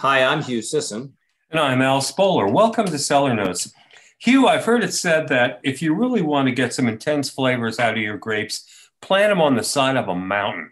[0.00, 1.14] Hi, I'm Hugh Sisson.
[1.50, 2.48] And I'm Al Spoler.
[2.48, 3.72] Welcome to Cellar Notes.
[4.18, 7.78] Hugh, I've heard it said that if you really want to get some intense flavors
[7.78, 10.70] out of your grapes, plant them on the side of a mountain.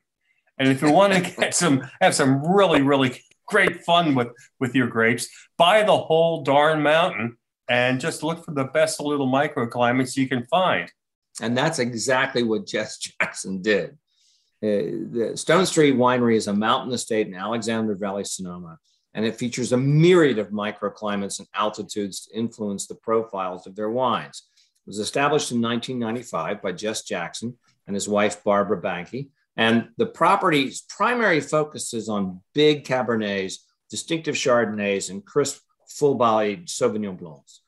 [0.59, 4.29] And if you want to get some, have some really, really great fun with,
[4.61, 9.33] with your grapes, buy the whole darn mountain and just look for the best little
[9.33, 10.93] microclimates you can find.
[11.41, 13.93] And that's exactly what Jess Jackson did.
[14.63, 18.79] Uh, the Stonestreet Winery is a mountain estate in Alexander Valley, Sonoma,
[19.15, 23.91] and it features a myriad of microclimates and altitudes to influence the profiles of their
[23.91, 24.45] wines.
[24.59, 27.57] It was established in 1995 by Jess Jackson
[27.87, 29.31] and his wife, Barbara Banke.
[29.57, 36.67] And the property's primary focus is on big Cabernets, distinctive Chardonnays, and crisp, full bodied
[36.67, 37.61] Sauvignon Blancs.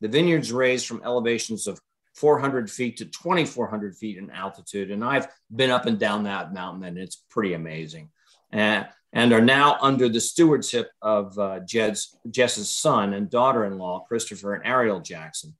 [0.00, 1.80] The vineyards raised from elevations of
[2.16, 4.90] 400 feet to 2,400 feet in altitude.
[4.90, 8.10] And I've been up and down that mountain, and it's pretty amazing.
[8.50, 13.78] And, and are now under the stewardship of uh, Jed's, Jess's son and daughter in
[13.78, 15.56] law, Christopher and Ariel Jackson.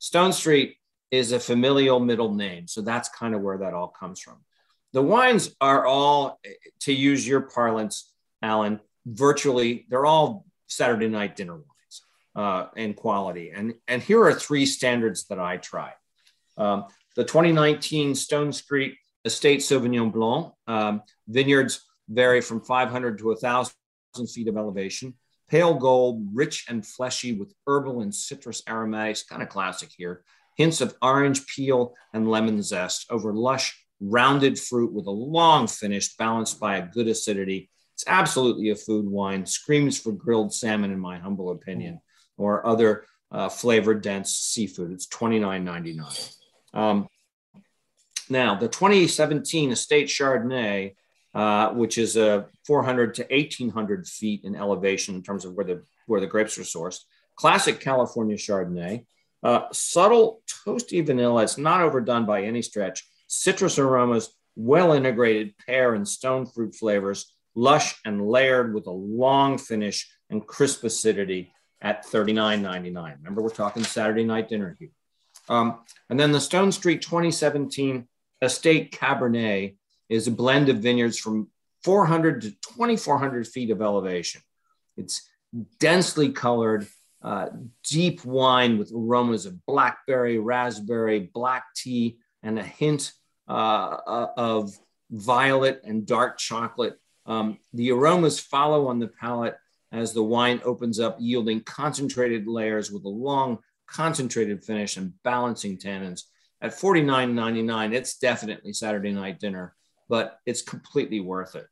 [0.00, 0.76] Stonestreet
[1.10, 2.68] is a familial middle name.
[2.68, 4.36] So that's kind of where that all comes from.
[4.92, 6.40] The wines are all,
[6.80, 12.02] to use your parlance, Alan, virtually, they're all Saturday night dinner wines
[12.36, 13.50] uh, in quality.
[13.50, 15.92] And, and here are three standards that I try.
[16.56, 16.84] Um,
[17.16, 23.74] the 2019 Stonestreet Estate Sauvignon Blanc um, vineyards vary from 500 to 1,000
[24.32, 25.14] feet of elevation.
[25.48, 30.24] Pale gold, rich and fleshy with herbal and citrus aromatics, kind of classic here.
[30.56, 36.16] Hints of orange peel and lemon zest over lush, rounded fruit with a long finish
[36.16, 37.70] balanced by a good acidity.
[37.94, 42.00] It's absolutely a food wine, screams for grilled salmon, in my humble opinion
[42.36, 44.92] or other uh, flavor dense seafood.
[44.92, 46.36] It's $29.99.
[46.72, 47.08] Um,
[48.28, 50.94] now, the 2017 Estate Chardonnay,
[51.34, 55.82] uh, which is a 400 to 1800 feet in elevation in terms of where the,
[56.06, 57.00] where the grapes are sourced,
[57.36, 59.04] classic California Chardonnay,
[59.42, 61.42] uh, subtle toasty vanilla.
[61.42, 63.04] It's not overdone by any stretch.
[63.26, 69.58] Citrus aromas, well integrated pear and stone fruit flavors, lush and layered with a long
[69.58, 73.16] finish and crisp acidity at $39.99.
[73.18, 74.90] Remember, we're talking Saturday night dinner here.
[75.48, 78.08] Um, and then the Stonestreet 2017
[78.40, 79.76] Estate Cabernet
[80.08, 81.48] is a blend of vineyards from
[81.82, 84.40] 400 to 2,400 feet of elevation.
[84.96, 85.28] It's
[85.78, 86.86] densely colored,
[87.22, 87.48] uh,
[87.88, 93.12] deep wine with aromas of blackberry, raspberry, black tea, and a hint
[93.48, 94.78] uh, uh of
[95.10, 96.98] violet and dark chocolate.
[97.26, 99.56] Um, the aromas follow on the palate
[99.92, 105.78] as the wine opens up, yielding concentrated layers with a long, concentrated finish and balancing
[105.78, 106.22] tannins.
[106.60, 109.74] At $49.99, it's definitely Saturday night dinner,
[110.08, 111.66] but it's completely worth it.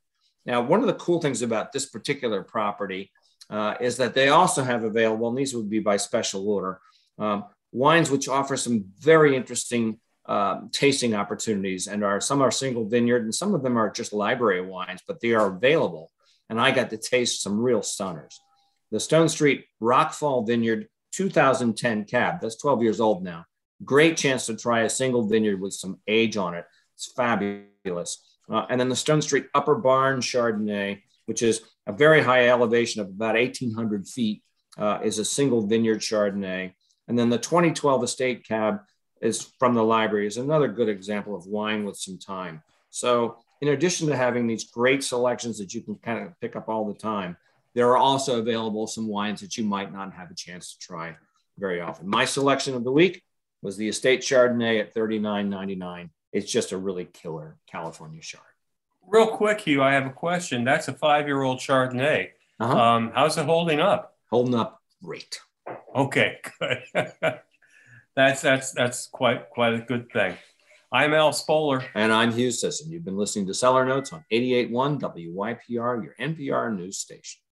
[0.45, 3.11] Now, one of the cool things about this particular property
[3.49, 6.79] uh, is that they also have available, and these would be by special order,
[7.19, 12.87] um, wines which offer some very interesting um, tasting opportunities and are some are single
[12.87, 16.11] vineyard and some of them are just library wines, but they are available
[16.49, 18.39] and I got to taste some real stunners.
[18.91, 23.45] The Stonestreet Rockfall Vineyard 2010 cab, that's 12 years old now.
[23.83, 26.65] Great chance to try a single vineyard with some age on it.
[26.95, 27.72] It's fabulous.
[27.85, 33.07] Uh, and then the Stonestreet Upper Barn Chardonnay, which is a very high elevation of
[33.07, 34.43] about 1,800 feet,
[34.77, 36.73] uh, is a single vineyard Chardonnay.
[37.07, 38.79] And then the 2012 Estate Cab
[39.21, 42.61] is from the library, is another good example of wine with some time.
[42.89, 46.67] So in addition to having these great selections that you can kind of pick up
[46.67, 47.37] all the time,
[47.73, 51.15] there are also available some wines that you might not have a chance to try
[51.57, 52.07] very often.
[52.07, 53.23] My selection of the week
[53.61, 56.09] was the Estate Chardonnay at $39.99.
[56.33, 58.43] It's just a really killer California Chard.
[59.07, 60.63] Real quick, Hugh, I have a question.
[60.63, 62.29] That's a five-year-old Chardonnay.
[62.59, 62.77] Uh-huh.
[62.77, 64.17] Um, how's it holding up?
[64.29, 65.39] Holding up great.
[65.95, 66.81] Okay, good.
[68.15, 70.35] that's that's that's quite quite a good thing.
[70.91, 71.83] I'm Al Spoler.
[71.95, 72.91] And I'm Hugh Sisson.
[72.91, 77.41] You've been listening to Cellar Notes on 88.1 WYPR, your NPR news station.